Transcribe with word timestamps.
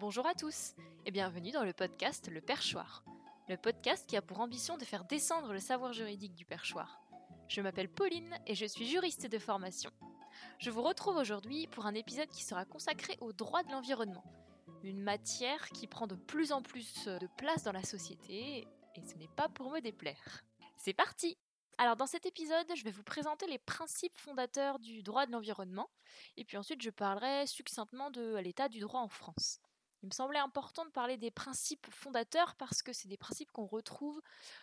Bonjour 0.00 0.26
à 0.26 0.34
tous 0.34 0.74
et 1.06 1.12
bienvenue 1.12 1.52
dans 1.52 1.62
le 1.62 1.72
podcast 1.72 2.28
Le 2.28 2.40
Perchoir, 2.40 3.04
le 3.48 3.56
podcast 3.56 4.04
qui 4.08 4.16
a 4.16 4.22
pour 4.22 4.40
ambition 4.40 4.76
de 4.76 4.84
faire 4.84 5.04
descendre 5.04 5.52
le 5.52 5.60
savoir 5.60 5.92
juridique 5.92 6.34
du 6.34 6.44
perchoir. 6.44 7.00
Je 7.46 7.60
m'appelle 7.60 7.88
Pauline 7.88 8.36
et 8.44 8.56
je 8.56 8.66
suis 8.66 8.88
juriste 8.88 9.28
de 9.28 9.38
formation. 9.38 9.92
Je 10.58 10.70
vous 10.70 10.82
retrouve 10.82 11.16
aujourd'hui 11.16 11.68
pour 11.68 11.86
un 11.86 11.94
épisode 11.94 12.28
qui 12.28 12.42
sera 12.42 12.64
consacré 12.64 13.16
au 13.20 13.32
droit 13.32 13.62
de 13.62 13.70
l'environnement, 13.70 14.24
une 14.82 15.00
matière 15.00 15.68
qui 15.68 15.86
prend 15.86 16.08
de 16.08 16.16
plus 16.16 16.50
en 16.50 16.60
plus 16.60 17.06
de 17.06 17.28
place 17.36 17.62
dans 17.62 17.72
la 17.72 17.84
société 17.84 18.66
et 18.96 19.06
ce 19.06 19.14
n'est 19.14 19.30
pas 19.36 19.48
pour 19.48 19.70
me 19.70 19.78
déplaire. 19.78 20.42
C'est 20.76 20.92
parti 20.92 21.38
alors 21.78 21.96
dans 21.96 22.06
cet 22.06 22.24
épisode, 22.24 22.66
je 22.76 22.84
vais 22.84 22.92
vous 22.92 23.02
présenter 23.02 23.48
les 23.48 23.58
principes 23.58 24.16
fondateurs 24.16 24.78
du 24.78 25.02
droit 25.02 25.26
de 25.26 25.32
l'environnement, 25.32 25.90
et 26.36 26.44
puis 26.44 26.56
ensuite 26.56 26.80
je 26.80 26.90
parlerai 26.90 27.48
succinctement 27.48 28.12
de 28.12 28.36
l'état 28.36 28.68
du 28.68 28.78
droit 28.78 29.00
en 29.00 29.08
France. 29.08 29.60
Il 30.04 30.08
me 30.08 30.12
semblait 30.12 30.38
important 30.38 30.84
de 30.84 30.90
parler 30.90 31.16
des 31.16 31.30
principes 31.30 31.86
fondateurs 31.90 32.56
parce 32.56 32.82
que 32.82 32.92
c'est 32.92 33.08
des 33.08 33.16
principes 33.16 33.50
qu'on 33.52 33.64
retrouve, 33.64 34.20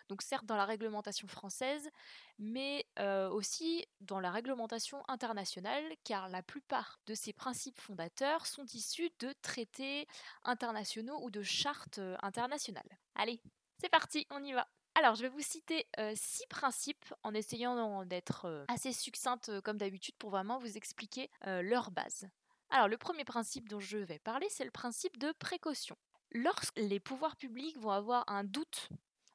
donc 0.08 0.22
certes 0.22 0.46
dans 0.46 0.54
la 0.54 0.64
réglementation 0.64 1.26
française, 1.26 1.90
mais 2.38 2.86
euh, 3.00 3.28
aussi 3.28 3.84
dans 4.00 4.20
la 4.20 4.30
réglementation 4.30 5.02
internationale, 5.08 5.82
car 6.04 6.28
la 6.28 6.44
plupart 6.44 7.00
de 7.08 7.14
ces 7.14 7.32
principes 7.32 7.80
fondateurs 7.80 8.46
sont 8.46 8.66
issus 8.66 9.10
de 9.18 9.34
traités 9.42 10.06
internationaux 10.44 11.20
ou 11.24 11.30
de 11.32 11.42
chartes 11.42 11.98
euh, 11.98 12.16
internationales. 12.22 12.98
Allez, 13.16 13.40
c'est 13.80 13.90
parti, 13.90 14.28
on 14.30 14.44
y 14.44 14.52
va 14.52 14.68
alors, 14.94 15.14
je 15.14 15.22
vais 15.22 15.30
vous 15.30 15.40
citer 15.40 15.86
euh, 15.98 16.12
six 16.14 16.46
principes 16.48 17.14
en 17.22 17.32
essayant 17.32 18.04
d'être 18.04 18.66
assez 18.68 18.92
succincte 18.92 19.62
comme 19.62 19.78
d'habitude 19.78 20.14
pour 20.18 20.28
vraiment 20.28 20.58
vous 20.58 20.76
expliquer 20.76 21.30
leur 21.46 21.90
base. 21.90 22.28
Alors 22.74 22.88
le 22.88 22.96
premier 22.96 23.26
principe 23.26 23.68
dont 23.68 23.80
je 23.80 23.98
vais 23.98 24.18
parler, 24.18 24.46
c'est 24.48 24.64
le 24.64 24.70
principe 24.70 25.18
de 25.18 25.30
précaution. 25.32 25.94
Lorsque 26.30 26.78
les 26.78 27.00
pouvoirs 27.00 27.36
publics 27.36 27.76
vont 27.76 27.90
avoir 27.90 28.24
un 28.28 28.44
doute 28.44 28.88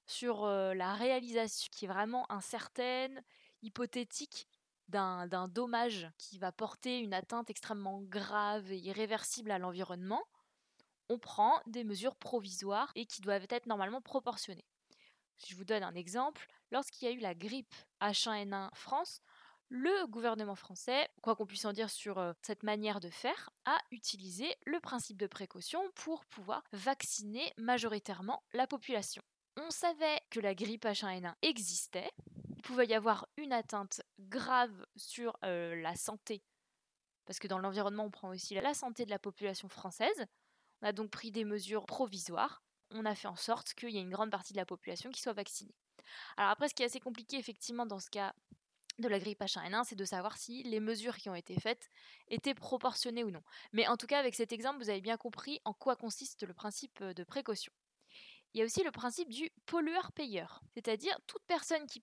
sur 0.08 0.46
euh, 0.46 0.74
la 0.74 0.96
réalisation 0.96 1.70
qui 1.72 1.86
est 1.86 1.88
vraiment 1.88 2.26
incertaine, 2.32 3.24
hypothétique, 3.62 4.48
d'un 4.88 5.48
dommage 5.50 6.10
qui 6.18 6.40
va 6.40 6.52
porter 6.52 6.98
une 6.98 7.14
atteinte 7.14 7.52
extrêmement 7.52 8.02
grave 8.02 8.72
et 8.72 8.80
irréversible 8.80 9.52
à 9.52 9.60
l'environnement, 9.60 10.24
on 11.08 11.20
prend 11.20 11.62
des 11.68 11.84
mesures 11.84 12.16
provisoires 12.16 12.92
et 12.96 13.06
qui 13.06 13.22
doivent 13.22 13.46
être 13.52 13.68
normalement 13.68 14.02
proportionnées. 14.02 14.66
Je 15.46 15.54
vous 15.54 15.66
donne 15.66 15.84
un 15.84 15.94
exemple, 15.94 16.48
lorsqu'il 16.72 17.08
y 17.08 17.12
a 17.12 17.14
eu 17.14 17.20
la 17.20 17.36
grippe 17.36 17.76
H1N1 18.02 18.70
France, 18.74 19.22
le 19.70 20.08
gouvernement 20.08 20.56
français, 20.56 21.10
quoi 21.22 21.36
qu'on 21.36 21.46
puisse 21.46 21.66
en 21.66 21.74
dire 21.74 21.90
sur 21.90 22.34
cette 22.42 22.64
manière 22.64 23.00
de 23.00 23.10
faire, 23.10 23.50
a 23.66 23.78
utilisé 23.92 24.56
le 24.66 24.80
principe 24.80 25.18
de 25.18 25.28
précaution 25.28 25.82
pour 25.96 26.26
pouvoir 26.26 26.64
vacciner 26.72 27.54
majoritairement 27.58 28.44
la 28.54 28.68
population. 28.68 29.22
On 29.58 29.72
savait 29.72 30.22
que 30.30 30.40
la 30.40 30.56
grippe 30.56 30.86
H1N1 30.86 31.34
existait, 31.42 32.12
il 32.56 32.62
pouvait 32.62 32.88
y 32.88 32.94
avoir 32.94 33.28
une 33.38 33.54
atteinte 33.54 34.02
grave 34.20 34.86
sur 34.96 35.38
la 35.42 35.96
santé, 35.96 36.44
parce 37.26 37.40
que 37.40 37.48
dans 37.48 37.60
l'environnement 37.60 38.06
on 38.06 38.12
prend 38.12 38.30
aussi 38.30 38.56
la 38.56 38.74
santé 38.74 39.06
de 39.06 39.10
la 39.10 39.20
population 39.20 39.68
française. 39.68 40.26
On 40.82 40.88
a 40.88 40.94
donc 40.94 41.10
pris 41.10 41.32
des 41.32 41.44
mesures 41.44 41.88
provisoires, 41.88 42.62
on 42.92 43.04
a 43.04 43.16
fait 43.16 43.28
en 43.28 43.36
sorte 43.36 43.74
qu'il 43.74 43.90
y 43.90 43.98
ait 43.98 44.02
une 44.02 44.12
grande 44.12 44.30
partie 44.30 44.54
de 44.54 44.60
la 44.60 44.66
population 44.66 45.10
qui 45.10 45.22
soit 45.22 45.34
vaccinée. 45.34 45.76
Alors 46.38 46.52
après, 46.52 46.70
ce 46.70 46.76
qui 46.76 46.84
est 46.84 46.86
assez 46.86 47.00
compliqué 47.00 47.38
effectivement 47.38 47.86
dans 47.88 48.00
ce 48.00 48.10
cas 48.10 48.34
de 49.00 49.08
la 49.08 49.20
grippe 49.20 49.42
H1N1, 49.42 49.84
c'est 49.86 49.96
de 49.96 50.06
savoir 50.06 50.38
si 50.38 50.64
les 50.64 50.80
mesures 50.80 51.18
qui 51.18 51.30
ont 51.30 51.36
été 51.36 51.60
faites 51.60 51.90
étaient 52.28 52.54
proportionnées 52.54 53.24
ou 53.24 53.32
non. 53.32 53.44
Mais 53.74 53.88
en 53.88 53.98
tout 53.98 54.08
cas, 54.08 54.20
avec 54.20 54.36
cet 54.36 54.52
exemple, 54.52 54.80
vous 54.80 54.90
avez 54.90 55.02
bien 55.02 55.18
compris 55.18 55.60
en 55.66 55.74
quoi 55.74 55.96
consiste 55.96 56.44
le 56.44 56.54
principe 56.54 57.04
de 57.04 57.24
précaution. 57.24 57.72
Il 58.54 58.60
y 58.60 58.62
a 58.64 58.66
aussi 58.66 58.84
le 58.84 58.92
principe 58.92 59.30
du 59.30 59.52
pollueur-payeur, 59.66 60.62
c'est-à-dire 60.74 61.20
toute 61.28 61.44
personne 61.48 61.86
qui 61.86 62.02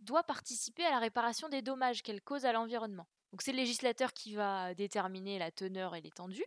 doit 0.00 0.24
participer 0.24 0.84
à 0.84 0.90
la 0.90 0.98
réparation 0.98 1.48
des 1.48 1.62
dommages 1.62 2.02
qu'elle 2.02 2.22
cause 2.22 2.44
à 2.44 2.52
l'environnement. 2.52 3.06
Donc 3.30 3.42
c'est 3.42 3.52
le 3.52 3.58
législateur 3.58 4.12
qui 4.12 4.34
va 4.34 4.74
déterminer 4.74 5.38
la 5.38 5.50
teneur 5.50 5.94
et 5.94 6.00
l'étendue. 6.00 6.44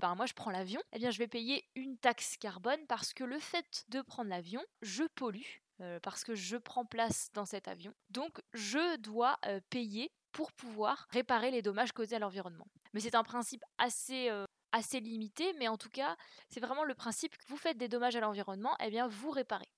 Ben, 0.00 0.14
moi 0.14 0.24
je 0.24 0.32
prends 0.32 0.50
l'avion, 0.50 0.80
eh 0.92 0.98
bien 0.98 1.10
je 1.10 1.18
vais 1.18 1.28
payer 1.28 1.68
une 1.74 1.98
taxe 1.98 2.38
carbone 2.38 2.80
parce 2.88 3.12
que 3.12 3.22
le 3.22 3.38
fait 3.38 3.84
de 3.90 4.00
prendre 4.00 4.30
l'avion, 4.30 4.64
je 4.80 5.04
pollue 5.14 5.60
euh, 5.82 6.00
parce 6.00 6.24
que 6.24 6.34
je 6.34 6.56
prends 6.56 6.86
place 6.86 7.28
dans 7.34 7.44
cet 7.44 7.68
avion. 7.68 7.92
Donc 8.08 8.40
je 8.54 8.96
dois 8.96 9.38
euh, 9.44 9.60
payer 9.68 10.10
pour 10.32 10.52
pouvoir 10.52 11.06
réparer 11.10 11.50
les 11.50 11.60
dommages 11.60 11.92
causés 11.92 12.16
à 12.16 12.18
l'environnement. 12.18 12.66
Mais 12.94 13.00
c'est 13.00 13.14
un 13.14 13.22
principe 13.22 13.62
assez, 13.76 14.30
euh, 14.30 14.46
assez 14.72 15.00
limité, 15.00 15.52
mais 15.58 15.68
en 15.68 15.76
tout 15.76 15.90
cas, 15.90 16.16
c'est 16.48 16.60
vraiment 16.60 16.84
le 16.84 16.94
principe 16.94 17.36
que 17.36 17.46
vous 17.48 17.58
faites 17.58 17.76
des 17.76 17.88
dommages 17.88 18.16
à 18.16 18.20
l'environnement, 18.20 18.74
eh 18.82 18.88
bien 18.88 19.06
vous 19.06 19.30
réparez. 19.30 19.68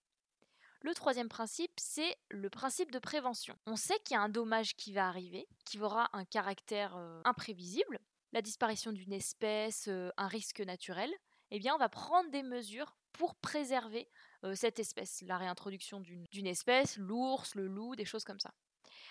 Le 0.83 0.95
troisième 0.95 1.29
principe, 1.29 1.73
c'est 1.79 2.17
le 2.31 2.49
principe 2.49 2.93
de 2.93 3.01
prévention. 3.01 3.57
On 3.67 3.77
sait 3.77 3.99
qu'il 4.05 4.15
y 4.15 4.19
a 4.19 4.23
un 4.23 4.29
dommage 4.29 4.77
qui 4.77 4.93
va 4.93 5.09
arriver, 5.09 5.49
qui 5.65 5.81
aura 5.81 6.11
un 6.13 6.25
caractère 6.25 6.97
imprévisible, 7.25 8.01
la 8.33 8.43
disparition 8.43 8.93
d'une 8.93 9.13
espèce, 9.13 9.89
un 10.17 10.29
risque 10.29 10.61
naturel. 10.61 11.13
Eh 11.51 11.59
bien, 11.59 11.75
on 11.75 11.79
va 11.79 11.89
prendre 11.89 12.31
des 12.31 12.43
mesures 12.43 12.97
pour 13.13 13.35
préserver 13.35 14.09
cette 14.55 14.79
espèce, 14.79 15.23
la 15.27 15.37
réintroduction 15.37 16.01
d'une 16.01 16.47
espèce, 16.47 16.97
l'ours, 16.97 17.55
le 17.55 17.67
loup, 17.67 17.95
des 17.95 18.07
choses 18.07 18.25
comme 18.25 18.41
ça. 18.41 18.53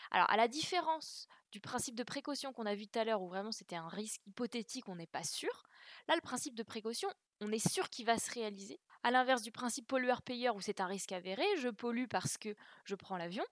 Alors, 0.10 0.30
à 0.30 0.38
la 0.38 0.48
différence 0.48 1.28
du 1.52 1.60
principe 1.60 1.96
de 1.96 2.04
précaution 2.04 2.52
qu'on 2.52 2.66
a 2.66 2.76
vu 2.76 2.88
tout 2.88 3.00
à 3.00 3.04
l'heure, 3.06 3.22
où 3.22 3.28
vraiment 3.28 3.52
c'était 3.52 3.76
un 3.76 3.88
risque 3.88 4.22
hypothétique, 4.26 4.90
on 4.90 4.96
n'est 4.96 5.08
pas 5.08 5.24
sûr, 5.24 5.64
là, 6.08 6.16
le 6.16 6.22
principe 6.22 6.56
de 6.56 6.64
précaution, 6.64 7.10
on 7.40 7.52
est 7.52 7.66
sûr 7.66 7.90
qu'il 7.90 8.06
va 8.06 8.18
se 8.18 8.32
réaliser. 8.32 8.80
À 9.04 9.12
l'inverse 9.12 9.42
du 9.42 9.52
principe 9.52 9.88
pollueur-payeur, 9.88 10.56
où 10.56 10.62
c'est 10.62 10.82
un 10.82 10.88
risque 10.88 11.12
avéré, 11.12 11.46
je 11.58 11.70
pollue 11.70 12.08
parce 12.10 12.38
que 12.38 12.56
je 12.86 12.96
prends 12.96 13.18
l'avion, 13.18 13.46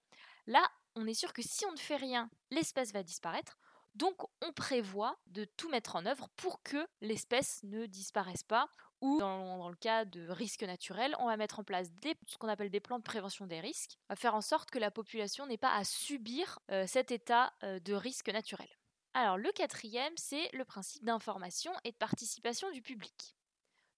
là, 0.47 0.67
on 0.95 1.07
est 1.07 1.13
sûr 1.13 1.31
que 1.31 1.41
si 1.41 1.65
on 1.65 1.71
ne 1.71 1.77
fait 1.77 1.95
rien, 1.95 2.29
l'espèce 2.51 2.91
va 2.91 3.03
disparaître. 3.03 3.57
Donc 3.99 4.15
on 4.41 4.53
prévoit 4.53 5.19
de 5.27 5.43
tout 5.43 5.67
mettre 5.67 5.97
en 5.97 6.05
œuvre 6.05 6.29
pour 6.37 6.63
que 6.63 6.87
l'espèce 7.01 7.59
ne 7.63 7.85
disparaisse 7.85 8.43
pas 8.43 8.69
ou 9.01 9.19
dans, 9.19 9.67
le 9.67 9.75
cas 9.75 10.05
de 10.05 10.29
risques 10.29 10.63
naturels, 10.63 11.15
on 11.19 11.27
va 11.27 11.35
mettre 11.35 11.59
en 11.59 11.63
place 11.65 11.89
ce 12.25 12.37
qu'on 12.37 12.47
appelle 12.47 12.69
des 12.69 12.79
plans 12.79 12.97
de 12.97 13.03
prévention 13.03 13.45
des 13.45 13.59
risques, 13.59 13.97
à 14.07 14.15
faire 14.15 14.35
en 14.35 14.41
sorte 14.41 14.71
que 14.71 14.79
la 14.79 14.89
population 14.89 15.45
n'ait 15.45 15.57
pas 15.57 15.73
à 15.73 15.83
subir 15.83 16.59
euh, 16.71 16.87
cet 16.87 17.11
état 17.11 17.53
euh, 17.63 17.79
de 17.79 17.93
risque 17.93 18.29
naturel. 18.29 18.69
Alors 19.13 19.37
le 19.37 19.51
quatrième, 19.51 20.13
c'est 20.15 20.49
le 20.53 20.63
principe 20.63 21.03
d'information 21.03 21.73
et 21.83 21.91
de 21.91 21.97
participation 21.97 22.71
du 22.71 22.81
public. 22.81 23.35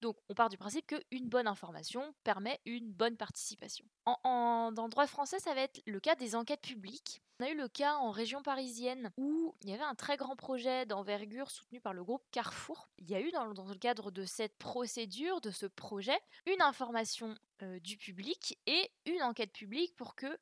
Donc 0.01 0.17
on 0.29 0.33
part 0.33 0.49
du 0.49 0.57
principe 0.57 0.87
qu'une 0.87 1.29
bonne 1.29 1.47
information 1.47 2.13
permet 2.23 2.59
une 2.65 2.91
bonne 2.91 3.17
participation. 3.17 3.85
En, 4.05 4.71
droit 4.71 5.05
français, 5.05 5.39
ça 5.39 5.53
va 5.53 5.61
être 5.61 5.81
le 5.85 5.99
cas 5.99 6.15
des 6.15 6.35
enquêtes 6.35 6.61
publiques. 6.61 7.21
On 7.39 7.45
a 7.45 7.49
eu 7.49 7.55
le 7.55 7.67
cas 7.67 7.95
en 7.95 8.09
région 8.09 8.41
parisienne 8.41 9.11
où 9.17 9.55
il 9.61 9.69
y 9.69 9.73
avait 9.73 9.83
un 9.83 9.95
très 9.95 10.17
grand 10.17 10.35
projet 10.35 10.85
d'envergure 10.85 11.51
soutenu 11.51 11.79
par 11.79 11.93
le 11.93 12.03
groupe 12.03 12.23
Carrefour. 12.31 12.89
Il 12.97 13.09
y 13.09 13.15
a 13.15 13.21
eu 13.21 13.31
dans, 13.31 13.45
le 13.45 13.77
cadre 13.77 14.11
de 14.11 14.25
cette 14.25 14.57
procédure, 14.57 15.39
de 15.41 15.51
ce 15.51 15.67
projet, 15.67 16.19
une 16.47 16.61
information 16.61 17.35
euh, 17.61 17.79
du 17.79 17.97
public 17.97 18.59
et 18.65 18.91
une 19.05 19.21
enquête 19.21 19.53
publique 19.53 19.95
pour 19.95 20.15
que 20.15 20.37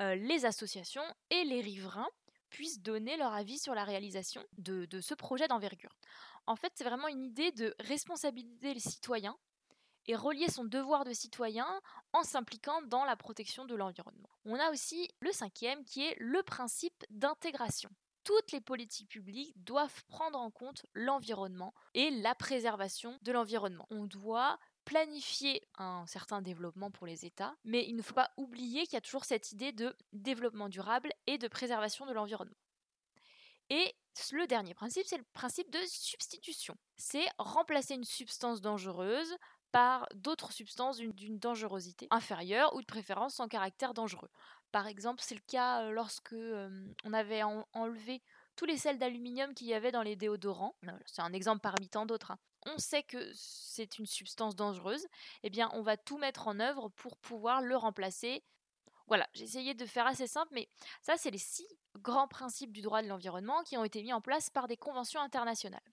euh, 0.00 0.14
les 0.14 0.46
associations 0.46 1.04
et 1.30 1.44
les 1.44 1.60
riverains 1.60 2.08
puissent 2.52 2.82
donner 2.82 3.16
leur 3.16 3.32
avis 3.32 3.58
sur 3.58 3.74
la 3.74 3.82
réalisation 3.82 4.44
de, 4.58 4.86
ce 5.00 5.14
projet 5.14 5.48
d'envergure. 5.48 5.96
En 6.46 6.54
fait, 6.54 6.70
c'est 6.74 6.84
vraiment 6.84 7.08
une 7.08 7.24
idée 7.24 7.50
de 7.52 7.74
responsabiliser 7.80 8.74
les 8.74 8.80
citoyens 8.80 9.36
et 10.06 10.14
relier 10.14 10.50
son 10.50 10.64
devoir 10.64 11.04
de 11.04 11.14
citoyen 11.14 11.66
en 12.12 12.22
s'impliquant 12.24 12.82
dans 12.82 13.04
la 13.04 13.16
protection 13.16 13.64
de 13.64 13.74
l'environnement. 13.74 14.28
On 14.44 14.58
a 14.58 14.70
aussi 14.70 15.08
le 15.20 15.32
cinquième 15.32 15.82
qui 15.84 16.04
est 16.04 16.14
le 16.18 16.42
principe 16.42 17.04
d'intégration. 17.08 17.88
Toutes 18.22 18.52
les 18.52 18.60
politiques 18.60 19.08
publiques 19.08 19.54
doivent 19.56 20.04
prendre 20.08 20.38
en 20.38 20.50
compte 20.50 20.84
l'environnement 20.92 21.72
et 21.94 22.10
la 22.10 22.34
préservation 22.34 23.18
de 23.22 23.32
l'environnement. 23.32 23.86
On 23.90 24.04
doit 24.04 24.58
planifier 24.84 25.62
un 25.78 26.06
certain 26.06 26.42
développement 26.42 26.90
pour 26.90 27.06
les 27.06 27.24
États, 27.24 27.54
mais 27.64 27.84
il 27.88 27.96
ne 27.96 28.02
faut 28.02 28.14
pas 28.14 28.30
oublier 28.36 28.84
qu'il 28.84 28.94
y 28.94 28.96
a 28.96 29.02
toujours 29.02 29.24
cette 29.24 29.52
idée 29.52 29.72
de 29.72 29.94
développement 30.12 30.68
durable 30.68 31.12
et 31.26 31.38
de 31.38 31.48
préservation 31.48 32.06
de 32.06 32.12
l'environnement. 32.12 32.56
Et 33.70 33.94
le 34.32 34.46
dernier 34.46 34.74
principe, 34.74 35.06
c'est 35.06 35.16
le 35.16 35.24
principe 35.32 35.70
de 35.70 35.78
substitution. 35.86 36.76
C'est 36.96 37.26
remplacer 37.38 37.94
une 37.94 38.04
substance 38.04 38.60
dangereuse 38.60 39.34
par 39.70 40.06
d'autres 40.14 40.52
substances 40.52 40.98
d'une 40.98 41.38
dangerosité 41.38 42.06
inférieure 42.10 42.74
ou 42.74 42.82
de 42.82 42.86
préférence 42.86 43.36
sans 43.36 43.48
caractère 43.48 43.94
dangereux. 43.94 44.28
Par 44.70 44.86
exemple, 44.86 45.22
c'est 45.24 45.34
le 45.34 45.40
cas 45.46 45.82
euh, 45.82 45.90
lorsque 45.90 46.34
euh, 46.34 46.86
on 47.04 47.12
avait 47.12 47.42
enlevé 47.42 48.22
tous 48.56 48.64
les 48.66 48.76
sels 48.76 48.98
d'aluminium 48.98 49.54
qu'il 49.54 49.66
y 49.66 49.74
avait 49.74 49.92
dans 49.92 50.02
les 50.02 50.16
déodorants. 50.16 50.76
C'est 51.06 51.22
un 51.22 51.32
exemple 51.32 51.60
parmi 51.60 51.88
tant 51.88 52.06
d'autres. 52.06 52.32
Hein 52.32 52.38
on 52.66 52.78
sait 52.78 53.02
que 53.02 53.30
c'est 53.34 53.98
une 53.98 54.06
substance 54.06 54.56
dangereuse, 54.56 55.06
eh 55.42 55.50
bien 55.50 55.70
on 55.74 55.82
va 55.82 55.96
tout 55.96 56.18
mettre 56.18 56.48
en 56.48 56.60
œuvre 56.60 56.88
pour 56.90 57.16
pouvoir 57.16 57.60
le 57.60 57.76
remplacer. 57.76 58.44
Voilà, 59.08 59.28
j'ai 59.34 59.44
essayé 59.44 59.74
de 59.74 59.84
faire 59.84 60.06
assez 60.06 60.26
simple, 60.26 60.52
mais 60.52 60.68
ça 61.02 61.16
c'est 61.16 61.30
les 61.30 61.38
six 61.38 61.66
grands 61.98 62.28
principes 62.28 62.72
du 62.72 62.80
droit 62.80 63.02
de 63.02 63.08
l'environnement 63.08 63.62
qui 63.64 63.76
ont 63.76 63.84
été 63.84 64.02
mis 64.02 64.12
en 64.12 64.20
place 64.20 64.48
par 64.48 64.68
des 64.68 64.76
conventions 64.76 65.20
internationales. 65.20 65.91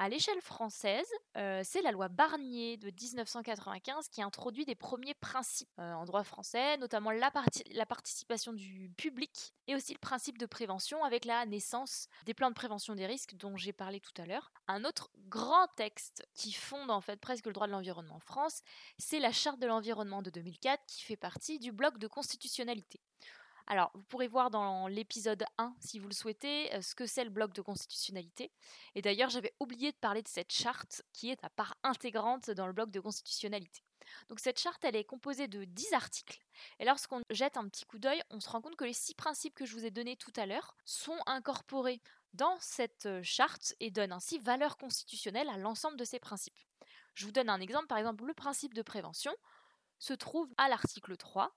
À 0.00 0.08
l'échelle 0.08 0.40
française, 0.40 1.08
euh, 1.36 1.62
c'est 1.64 1.82
la 1.82 1.90
loi 1.90 2.06
Barnier 2.06 2.76
de 2.76 2.86
1995 2.86 4.08
qui 4.08 4.22
introduit 4.22 4.64
des 4.64 4.76
premiers 4.76 5.14
principes 5.14 5.68
euh, 5.80 5.92
en 5.92 6.04
droit 6.04 6.22
français, 6.22 6.76
notamment 6.76 7.10
la, 7.10 7.32
la, 7.72 7.84
participation 7.84 8.52
du 8.52 8.92
public 8.96 9.54
et 9.66 9.74
aussi 9.74 9.92
le 9.92 9.98
principe 9.98 10.38
de 10.38 10.46
prévention 10.46 11.02
avec 11.02 11.24
la 11.24 11.44
naissance 11.46 12.06
des 12.26 12.32
plans 12.32 12.50
de 12.50 12.54
prévention 12.54 12.94
des 12.94 13.06
risques 13.06 13.34
dont 13.34 13.56
j'ai 13.56 13.72
parlé 13.72 13.98
tout 13.98 14.12
à 14.22 14.24
l'heure. 14.24 14.52
Un 14.68 14.84
autre 14.84 15.10
grand 15.26 15.66
texte 15.74 16.24
qui 16.32 16.52
fonde 16.52 16.92
en 16.92 17.00
fait 17.00 17.18
presque 17.18 17.46
le 17.46 17.52
droit 17.52 17.66
de 17.66 17.72
l'environnement 17.72 18.14
en 18.14 18.20
France, 18.20 18.60
c'est 18.98 19.18
la 19.18 19.32
Charte 19.32 19.58
de 19.58 19.66
l'environnement 19.66 20.22
de 20.22 20.30
2004 20.30 20.80
qui 20.86 21.02
fait 21.02 21.16
partie 21.16 21.58
du 21.58 21.72
bloc 21.72 21.98
de 21.98 22.06
constitutionnalité. 22.06 23.00
Alors, 23.70 23.90
vous 23.92 24.02
pourrez 24.04 24.28
voir 24.28 24.48
dans 24.48 24.88
l'épisode 24.88 25.44
1, 25.58 25.74
si 25.80 25.98
vous 25.98 26.08
le 26.08 26.14
souhaitez, 26.14 26.74
euh, 26.74 26.80
ce 26.80 26.94
que 26.94 27.04
c'est 27.04 27.22
le 27.22 27.28
bloc 27.28 27.52
de 27.52 27.60
constitutionnalité. 27.60 28.50
Et 28.94 29.02
d'ailleurs, 29.02 29.28
j'avais 29.28 29.52
oublié 29.60 29.92
de 29.92 29.96
parler 29.98 30.22
de 30.22 30.28
cette 30.28 30.50
charte 30.50 31.02
qui 31.12 31.28
est 31.28 31.44
à 31.44 31.50
part 31.50 31.76
intégrante 31.82 32.50
dans 32.50 32.66
le 32.66 32.72
bloc 32.72 32.90
de 32.90 32.98
constitutionnalité. 32.98 33.82
Donc 34.30 34.40
cette 34.40 34.58
charte, 34.58 34.82
elle 34.86 34.96
est 34.96 35.04
composée 35.04 35.48
de 35.48 35.64
10 35.64 35.92
articles. 35.92 36.40
Et 36.78 36.86
lorsqu'on 36.86 37.20
jette 37.28 37.58
un 37.58 37.68
petit 37.68 37.84
coup 37.84 37.98
d'œil, 37.98 38.22
on 38.30 38.40
se 38.40 38.48
rend 38.48 38.62
compte 38.62 38.74
que 38.74 38.86
les 38.86 38.94
6 38.94 39.14
principes 39.14 39.54
que 39.54 39.66
je 39.66 39.74
vous 39.74 39.84
ai 39.84 39.90
donnés 39.90 40.16
tout 40.16 40.32
à 40.36 40.46
l'heure 40.46 40.74
sont 40.86 41.18
incorporés 41.26 42.00
dans 42.32 42.56
cette 42.60 43.04
euh, 43.04 43.22
charte 43.22 43.74
et 43.80 43.90
donnent 43.90 44.12
ainsi 44.12 44.38
valeur 44.38 44.78
constitutionnelle 44.78 45.50
à 45.50 45.58
l'ensemble 45.58 45.98
de 45.98 46.04
ces 46.04 46.18
principes. 46.18 46.58
Je 47.12 47.26
vous 47.26 47.32
donne 47.32 47.50
un 47.50 47.60
exemple, 47.60 47.86
par 47.86 47.98
exemple, 47.98 48.24
le 48.24 48.32
principe 48.32 48.72
de 48.72 48.80
prévention 48.80 49.34
se 49.98 50.14
trouve 50.14 50.48
à 50.56 50.70
l'article 50.70 51.18
3 51.18 51.52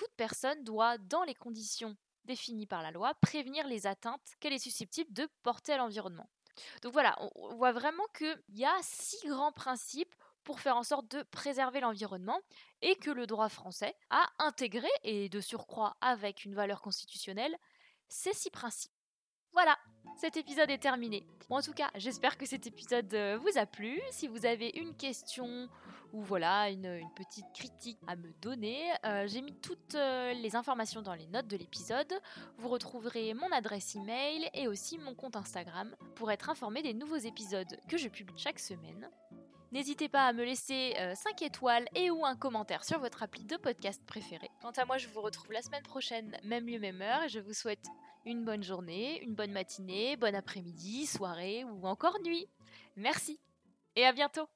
toute 0.00 0.16
personne 0.16 0.64
doit, 0.64 0.96
dans 0.96 1.24
les 1.24 1.34
conditions 1.34 1.94
définies 2.24 2.64
par 2.64 2.82
la 2.82 2.90
loi, 2.90 3.12
prévenir 3.20 3.66
les 3.66 3.86
atteintes 3.86 4.34
qu'elle 4.40 4.54
est 4.54 4.58
susceptible 4.58 5.12
de 5.12 5.28
porter 5.42 5.74
à 5.74 5.76
l'environnement. 5.76 6.26
Donc 6.80 6.94
voilà, 6.94 7.18
on 7.34 7.54
voit 7.54 7.72
vraiment 7.72 8.06
qu'il 8.16 8.42
y 8.48 8.64
a 8.64 8.74
six 8.80 9.28
grands 9.28 9.52
principes 9.52 10.14
pour 10.42 10.58
faire 10.58 10.78
en 10.78 10.84
sorte 10.84 11.06
de 11.10 11.22
préserver 11.24 11.80
l'environnement 11.80 12.40
et 12.80 12.96
que 12.96 13.10
le 13.10 13.26
droit 13.26 13.50
français 13.50 13.94
a 14.08 14.26
intégré, 14.38 14.88
et 15.02 15.28
de 15.28 15.40
surcroît 15.42 15.98
avec 16.00 16.46
une 16.46 16.54
valeur 16.54 16.80
constitutionnelle, 16.80 17.54
ces 18.08 18.32
six 18.32 18.50
principes. 18.50 18.92
Voilà, 19.52 19.76
cet 20.16 20.36
épisode 20.36 20.70
est 20.70 20.78
terminé. 20.78 21.24
en 21.48 21.60
tout 21.60 21.72
cas, 21.72 21.90
j'espère 21.96 22.36
que 22.38 22.46
cet 22.46 22.66
épisode 22.66 23.12
euh, 23.14 23.38
vous 23.38 23.58
a 23.58 23.66
plu. 23.66 24.00
Si 24.10 24.28
vous 24.28 24.46
avez 24.46 24.70
une 24.76 24.94
question 24.94 25.68
ou 26.12 26.22
voilà 26.22 26.70
une, 26.70 27.00
petite 27.14 27.46
critique 27.54 27.98
à 28.06 28.16
me 28.16 28.32
donner, 28.42 28.92
euh, 29.06 29.26
j'ai 29.26 29.42
mis 29.42 29.54
toutes 29.54 29.94
euh, 29.94 30.32
les 30.34 30.56
informations 30.56 31.02
dans 31.02 31.14
les 31.14 31.26
notes 31.26 31.46
de 31.46 31.56
l'épisode. 31.56 32.12
Vous 32.58 32.68
retrouverez 32.68 33.32
mon 33.34 33.50
adresse 33.52 33.94
email 33.96 34.48
et 34.54 34.68
aussi 34.68 34.98
mon 34.98 35.14
compte 35.14 35.36
Instagram 35.36 35.94
pour 36.16 36.30
être 36.30 36.50
informé 36.50 36.82
des 36.82 36.94
nouveaux 36.94 37.16
épisodes 37.16 37.76
que 37.88 37.96
je 37.96 38.08
publie 38.08 38.38
chaque 38.38 38.58
semaine. 38.58 39.08
N'hésitez 39.72 40.08
pas 40.08 40.26
à 40.26 40.32
me 40.32 40.44
laisser 40.44 40.94
5 41.14 41.42
étoiles 41.42 41.86
et 41.94 42.10
ou 42.10 42.24
un 42.24 42.34
commentaire 42.34 42.84
sur 42.84 42.98
votre 42.98 43.22
appli 43.22 43.44
de 43.44 43.56
podcast 43.56 44.02
préféré. 44.04 44.50
Quant 44.62 44.72
à 44.72 44.84
moi, 44.84 44.98
je 44.98 45.06
vous 45.08 45.20
retrouve 45.20 45.52
la 45.52 45.62
semaine 45.62 45.84
prochaine, 45.84 46.36
même 46.42 46.66
lieu, 46.66 46.80
même 46.80 47.00
heure, 47.00 47.22
et 47.22 47.28
je 47.28 47.38
vous 47.38 47.52
souhaite 47.52 47.86
une 48.26 48.44
bonne 48.44 48.64
journée, 48.64 49.22
une 49.22 49.34
bonne 49.34 49.52
matinée, 49.52 50.16
bon 50.16 50.34
après-midi, 50.34 51.06
soirée 51.06 51.64
ou 51.64 51.86
encore 51.86 52.18
nuit. 52.24 52.48
Merci 52.96 53.38
et 53.96 54.04
à 54.04 54.12
bientôt 54.12 54.48